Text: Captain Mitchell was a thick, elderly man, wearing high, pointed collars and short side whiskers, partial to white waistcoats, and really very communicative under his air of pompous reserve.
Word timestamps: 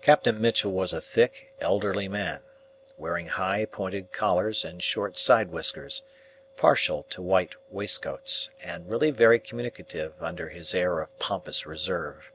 Captain 0.00 0.40
Mitchell 0.40 0.72
was 0.72 0.94
a 0.94 1.00
thick, 1.02 1.52
elderly 1.60 2.08
man, 2.08 2.40
wearing 2.96 3.26
high, 3.28 3.66
pointed 3.66 4.10
collars 4.10 4.64
and 4.64 4.82
short 4.82 5.18
side 5.18 5.50
whiskers, 5.50 6.02
partial 6.56 7.02
to 7.10 7.20
white 7.20 7.54
waistcoats, 7.68 8.48
and 8.62 8.88
really 8.88 9.10
very 9.10 9.38
communicative 9.38 10.14
under 10.22 10.48
his 10.48 10.74
air 10.74 11.00
of 11.00 11.18
pompous 11.18 11.66
reserve. 11.66 12.32